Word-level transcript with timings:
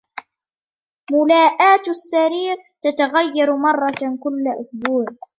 ملاءات 1.11 1.87
السرير 1.87 2.57
تتغير 2.81 3.55
مرة 3.57 4.01
كل 4.23 4.43
أسبوع. 4.61 5.05